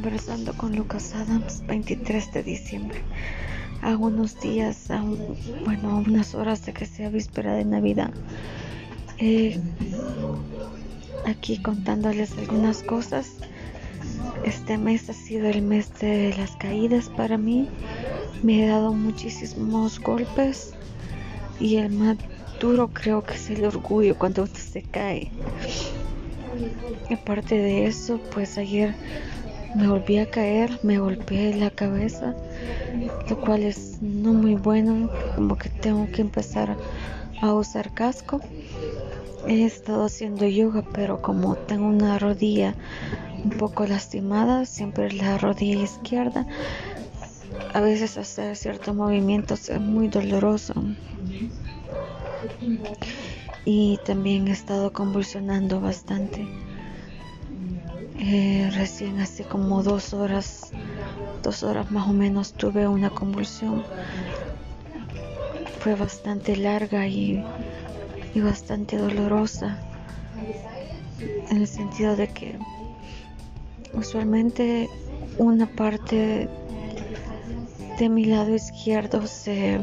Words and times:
conversando 0.00 0.56
con 0.56 0.76
Lucas 0.76 1.12
Adams 1.12 1.66
23 1.66 2.32
de 2.32 2.42
diciembre. 2.44 3.02
A 3.82 3.96
unos 3.96 4.38
días, 4.38 4.86
bueno, 5.64 6.04
unas 6.06 6.36
horas 6.36 6.64
de 6.64 6.72
que 6.72 6.86
sea 6.86 7.08
víspera 7.08 7.54
de 7.54 7.64
Navidad. 7.64 8.12
Eh, 9.18 9.58
aquí 11.26 11.60
contándoles 11.60 12.30
algunas 12.38 12.84
cosas. 12.84 13.38
Este 14.44 14.78
mes 14.78 15.10
ha 15.10 15.14
sido 15.14 15.48
el 15.48 15.62
mes 15.62 15.92
de 15.98 16.32
las 16.38 16.52
caídas 16.52 17.08
para 17.08 17.36
mí. 17.36 17.68
Me 18.44 18.62
he 18.62 18.68
dado 18.68 18.92
muchísimos 18.92 19.98
golpes 19.98 20.74
y 21.58 21.74
el 21.78 21.90
más 21.90 22.18
duro 22.60 22.90
creo 22.92 23.24
que 23.24 23.34
es 23.34 23.50
el 23.50 23.64
orgullo 23.64 24.16
cuando 24.16 24.44
usted 24.44 24.60
se 24.60 24.82
cae. 24.82 25.32
Aparte 27.10 27.56
de 27.56 27.86
eso, 27.86 28.20
pues 28.32 28.58
ayer 28.58 28.94
me 29.74 29.88
volví 29.88 30.18
a 30.18 30.26
caer, 30.26 30.70
me 30.82 30.98
golpeé 30.98 31.54
la 31.54 31.70
cabeza, 31.70 32.34
lo 33.28 33.36
cual 33.36 33.62
es 33.62 33.98
no 34.00 34.32
muy 34.32 34.54
bueno, 34.54 35.10
como 35.34 35.56
que 35.56 35.68
tengo 35.68 36.10
que 36.10 36.22
empezar 36.22 36.76
a 37.40 37.52
usar 37.52 37.92
casco. 37.92 38.40
He 39.46 39.64
estado 39.64 40.04
haciendo 40.04 40.46
yoga, 40.46 40.82
pero 40.92 41.22
como 41.22 41.56
tengo 41.56 41.86
una 41.86 42.18
rodilla 42.18 42.74
un 43.44 43.50
poco 43.50 43.86
lastimada, 43.86 44.64
siempre 44.64 45.12
la 45.12 45.38
rodilla 45.38 45.82
izquierda, 45.82 46.46
a 47.72 47.80
veces 47.80 48.16
hacer 48.18 48.56
ciertos 48.56 48.94
movimientos 48.94 49.68
es 49.68 49.80
muy 49.80 50.08
doloroso. 50.08 50.74
Y 53.64 53.98
también 54.04 54.48
he 54.48 54.52
estado 54.52 54.92
convulsionando 54.92 55.80
bastante. 55.80 56.46
Eh, 58.30 58.70
recién 58.74 59.20
hace 59.20 59.42
como 59.42 59.82
dos 59.82 60.12
horas, 60.12 60.70
dos 61.42 61.62
horas 61.62 61.90
más 61.90 62.06
o 62.06 62.12
menos 62.12 62.52
tuve 62.52 62.86
una 62.86 63.08
convulsión. 63.08 63.82
Fue 65.80 65.94
bastante 65.94 66.54
larga 66.54 67.06
y, 67.06 67.42
y 68.34 68.40
bastante 68.42 68.98
dolorosa. 68.98 69.78
En 71.48 71.56
el 71.56 71.66
sentido 71.66 72.16
de 72.16 72.28
que 72.28 72.58
usualmente 73.94 74.90
una 75.38 75.64
parte 75.64 76.50
de 77.98 78.08
mi 78.10 78.26
lado 78.26 78.54
izquierdo 78.54 79.26
se, 79.26 79.80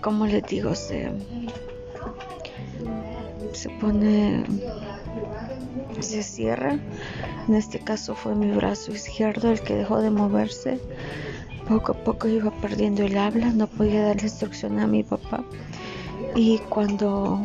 como 0.00 0.26
les 0.26 0.44
digo, 0.46 0.74
se, 0.74 1.12
se 3.52 3.70
pone 3.70 4.42
se 6.00 6.22
cierra. 6.22 6.78
En 7.48 7.54
este 7.54 7.78
caso 7.78 8.14
fue 8.14 8.34
mi 8.34 8.50
brazo 8.52 8.92
izquierdo 8.92 9.50
el 9.50 9.60
que 9.60 9.74
dejó 9.74 10.00
de 10.00 10.10
moverse. 10.10 10.78
Poco 11.68 11.92
a 11.92 12.04
poco 12.04 12.28
iba 12.28 12.50
perdiendo 12.50 13.02
el 13.02 13.18
habla, 13.18 13.50
no 13.50 13.66
podía 13.66 14.02
dar 14.02 14.22
instrucción 14.22 14.78
a 14.78 14.86
mi 14.86 15.02
papá. 15.02 15.44
Y 16.34 16.58
cuando, 16.68 17.40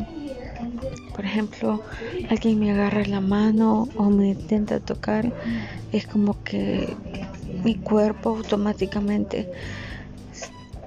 por 1.14 1.24
ejemplo, 1.24 1.82
alguien 2.30 2.58
me 2.58 2.72
agarra 2.72 3.04
la 3.04 3.20
mano 3.20 3.88
o 3.96 4.10
me 4.10 4.30
intenta 4.30 4.80
tocar, 4.80 5.32
es 5.92 6.06
como 6.06 6.42
que 6.42 6.96
mi 7.64 7.74
cuerpo 7.76 8.30
automáticamente 8.30 9.48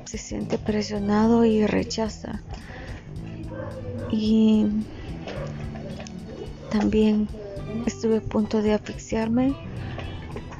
se 0.05 0.17
siente 0.17 0.57
presionado 0.57 1.45
y 1.45 1.65
rechaza. 1.65 2.41
Y 4.09 4.67
también 6.69 7.27
Estuve 7.85 8.17
a 8.17 8.21
punto 8.21 8.61
de 8.61 8.73
asfixiarme 8.73 9.53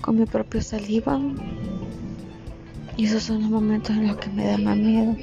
con 0.01 0.19
mi 0.19 0.25
propio 0.25 0.61
saliva. 0.61 1.19
Y 2.95 3.05
esos 3.05 3.23
son 3.23 3.41
los 3.41 3.49
momentos 3.49 3.95
en 3.95 4.07
los 4.07 4.17
que 4.17 4.29
me 4.29 4.47
da 4.47 4.57
más 4.57 4.77
miedo. 4.77 5.15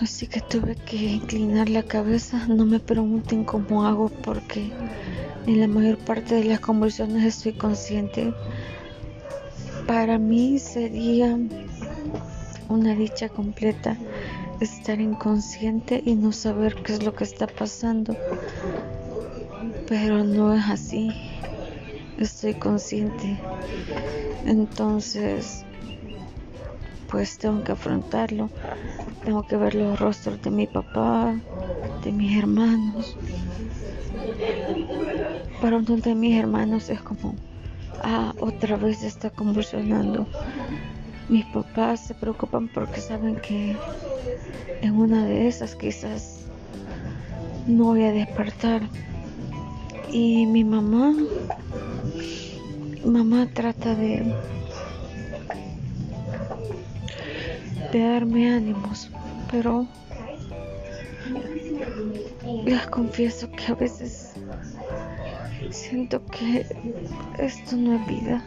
Así 0.00 0.26
que 0.26 0.40
tuve 0.40 0.76
que 0.76 0.96
inclinar 0.96 1.68
la 1.68 1.82
cabeza. 1.82 2.46
No 2.48 2.64
me 2.66 2.80
pregunten 2.80 3.44
cómo 3.44 3.86
hago 3.86 4.08
porque 4.08 4.70
en 5.46 5.60
la 5.60 5.68
mayor 5.68 5.98
parte 5.98 6.34
de 6.36 6.44
las 6.44 6.60
convulsiones 6.60 7.24
estoy 7.24 7.52
consciente. 7.52 8.32
Para 9.86 10.18
mí 10.18 10.58
sería 10.58 11.38
una 12.68 12.94
dicha 12.94 13.28
completa 13.28 13.96
estar 14.60 15.00
inconsciente 15.00 16.02
y 16.04 16.14
no 16.14 16.32
saber 16.32 16.74
qué 16.82 16.94
es 16.94 17.02
lo 17.02 17.14
que 17.14 17.24
está 17.24 17.46
pasando 17.46 18.16
pero 19.94 20.24
no 20.24 20.52
es 20.52 20.68
así. 20.68 21.08
Estoy 22.18 22.54
consciente. 22.54 23.38
Entonces, 24.44 25.64
pues 27.08 27.38
tengo 27.38 27.62
que 27.62 27.70
afrontarlo. 27.70 28.50
Tengo 29.24 29.46
que 29.46 29.56
ver 29.56 29.76
los 29.76 30.00
rostros 30.00 30.42
de 30.42 30.50
mi 30.50 30.66
papá, 30.66 31.36
de 32.02 32.10
mis 32.10 32.36
hermanos. 32.36 33.16
Para 35.62 35.76
uno 35.76 35.96
de 35.96 36.14
mis 36.16 36.40
hermanos 36.40 36.90
es 36.90 37.00
como, 37.00 37.36
ah, 38.02 38.34
otra 38.40 38.76
vez 38.76 39.04
está 39.04 39.30
convulsionando. 39.30 40.26
Mis 41.28 41.44
papás 41.46 42.04
se 42.04 42.14
preocupan 42.14 42.66
porque 42.66 43.00
saben 43.00 43.36
que 43.36 43.76
en 44.82 44.94
una 44.96 45.24
de 45.24 45.46
esas 45.46 45.76
quizás 45.76 46.40
no 47.68 47.84
voy 47.84 48.02
a 48.02 48.10
despertar. 48.10 48.82
Y 50.10 50.46
mi 50.46 50.64
mamá, 50.64 51.14
mamá 53.04 53.48
trata 53.52 53.94
de, 53.94 54.22
de 57.92 57.98
darme 57.98 58.54
ánimos, 58.54 59.10
pero 59.50 59.86
les 62.64 62.86
confieso 62.86 63.50
que 63.50 63.72
a 63.72 63.74
veces 63.74 64.34
siento 65.70 66.24
que 66.26 66.66
esto 67.38 67.76
no 67.76 67.94
es 67.96 68.06
vida. 68.06 68.44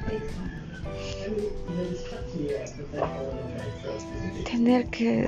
Tener 4.50 4.88
que 4.88 5.28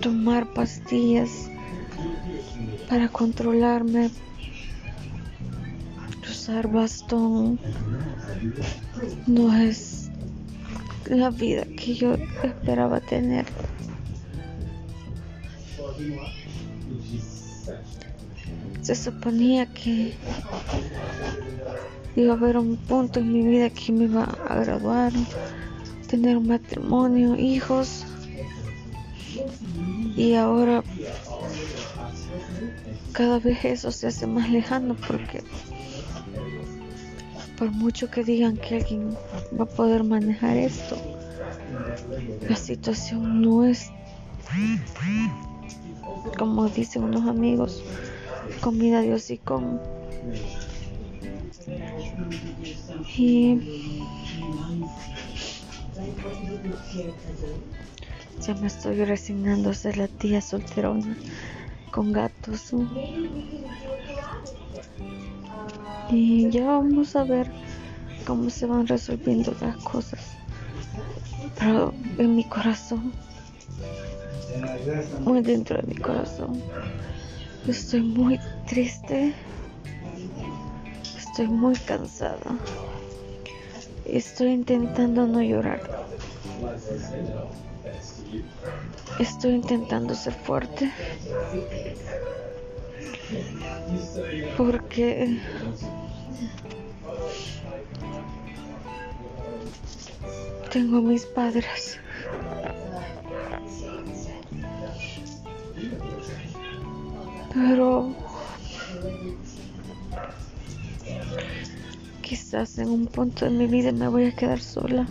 tomar 0.00 0.52
pastillas 0.52 1.50
para 2.88 3.08
controlarme, 3.08 4.10
usar 6.46 6.68
bastón 6.68 7.58
no 9.26 9.52
es 9.56 10.10
la 11.06 11.30
vida 11.30 11.64
que 11.64 11.94
yo 11.94 12.14
esperaba 12.44 13.00
tener. 13.00 13.44
Se 18.80 18.94
suponía 18.94 19.66
que 19.66 20.14
iba 22.14 22.34
a 22.34 22.36
haber 22.36 22.58
un 22.58 22.76
punto 22.76 23.18
en 23.18 23.32
mi 23.32 23.44
vida 23.44 23.68
que 23.70 23.90
me 23.90 24.04
iba 24.04 24.22
a 24.22 24.60
graduar, 24.60 25.12
tener 26.06 26.36
un 26.36 26.46
matrimonio, 26.46 27.34
hijos. 27.34 28.04
Y 30.16 30.34
ahora 30.34 30.84
cada 33.10 33.40
vez 33.40 33.64
eso 33.64 33.90
se 33.90 34.06
hace 34.06 34.28
más 34.28 34.48
lejano 34.48 34.94
porque 35.08 35.42
por 37.56 37.70
mucho 37.70 38.10
que 38.10 38.22
digan 38.22 38.56
que 38.56 38.76
alguien 38.76 39.16
va 39.58 39.64
a 39.64 39.68
poder 39.68 40.04
manejar 40.04 40.56
esto, 40.56 40.96
la 42.48 42.56
situación 42.56 43.40
no 43.40 43.64
es 43.64 43.90
como 46.38 46.68
dicen 46.68 47.04
unos 47.04 47.26
amigos, 47.26 47.82
comida 48.60 49.00
Dios 49.00 49.30
y 49.30 49.38
con. 49.38 49.80
Y 53.16 53.58
ya 58.46 58.54
me 58.54 58.66
estoy 58.66 59.04
resignando 59.04 59.70
a 59.70 59.74
ser 59.74 59.96
la 59.96 60.08
tía 60.08 60.40
solterona 60.40 61.16
con 61.96 62.12
gatos. 62.12 62.74
Y 66.10 66.50
ya 66.50 66.66
vamos 66.66 67.16
a 67.16 67.24
ver 67.24 67.50
cómo 68.26 68.50
se 68.50 68.66
van 68.66 68.86
resolviendo 68.86 69.56
las 69.62 69.78
cosas. 69.78 70.38
Pero 71.58 71.94
en 72.18 72.36
mi 72.36 72.44
corazón, 72.44 73.14
muy 75.24 75.40
dentro 75.40 75.78
de 75.78 75.86
mi 75.86 75.96
corazón, 75.96 76.62
estoy 77.66 78.02
muy 78.02 78.38
triste. 78.66 79.34
Estoy 81.16 81.48
muy 81.48 81.78
cansada. 81.78 82.60
Estoy 84.04 84.48
intentando 84.50 85.26
no 85.26 85.42
llorar. 85.42 85.80
Estoy 89.18 89.54
intentando 89.54 90.14
ser 90.14 90.34
fuerte. 90.34 90.90
Porque 94.56 95.38
Tengo 100.76 101.00
mis 101.00 101.24
padres. 101.24 101.98
Pero 107.54 108.14
quizás 112.20 112.76
en 112.76 112.90
un 112.90 113.06
punto 113.06 113.46
de 113.46 113.52
mi 113.52 113.66
vida 113.66 113.90
me 113.92 114.08
voy 114.08 114.26
a 114.26 114.36
quedar 114.36 114.60
sola. 114.60 115.06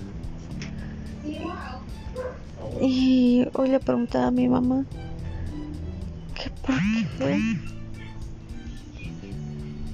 Y 2.81 3.47
hoy 3.53 3.69
le 3.69 3.79
preguntaba 3.79 4.27
a 4.27 4.31
mi 4.31 4.47
mamá 4.47 4.85
que 6.33 6.49
por 6.49 6.75
qué 7.17 7.57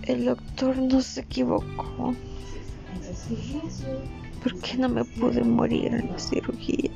el 0.04 0.26
doctor 0.26 0.78
no 0.78 1.02
se 1.02 1.22
equivocó. 1.22 2.16
¿Por 4.42 4.60
qué 4.60 4.78
no 4.78 4.90
me 4.90 5.06
pude 5.06 5.44
morir 5.44 5.94
en 5.94 6.12
la 6.12 6.20
cirugía? 6.20 6.90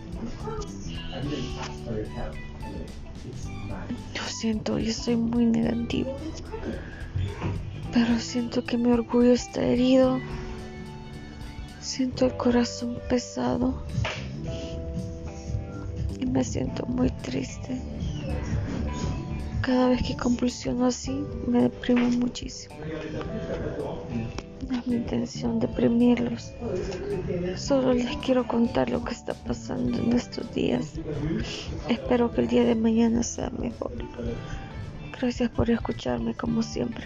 Lo 4.15 4.23
siento, 4.27 4.79
yo 4.79 4.91
soy 4.91 5.15
muy 5.15 5.45
negativo. 5.45 6.17
Pero 7.93 8.19
siento 8.19 8.65
que 8.65 8.77
mi 8.77 8.91
orgullo 8.91 9.31
está 9.31 9.63
herido. 9.63 10.19
Siento 11.79 12.25
el 12.25 12.35
corazón 12.35 12.97
pesado. 13.07 13.85
Me 16.35 16.43
siento 16.43 16.85
muy 16.87 17.09
triste. 17.09 17.79
Cada 19.61 19.87
vez 19.87 20.03
que 20.03 20.17
compulsiono 20.17 20.87
así, 20.87 21.23
me 21.47 21.61
deprimo 21.61 22.09
muchísimo. 22.09 22.75
No 24.69 24.77
es 24.77 24.85
mi 24.85 24.95
intención 24.97 25.61
deprimirlos. 25.61 26.51
Solo 27.55 27.93
les 27.93 28.17
quiero 28.17 28.45
contar 28.45 28.89
lo 28.89 29.01
que 29.05 29.13
está 29.13 29.33
pasando 29.33 29.97
en 29.97 30.11
estos 30.11 30.53
días. 30.53 30.99
Espero 31.87 32.29
que 32.33 32.41
el 32.41 32.47
día 32.47 32.65
de 32.65 32.75
mañana 32.75 33.23
sea 33.23 33.49
mejor. 33.51 33.93
Gracias 35.17 35.49
por 35.51 35.69
escucharme 35.69 36.33
como 36.33 36.61
siempre. 36.61 37.05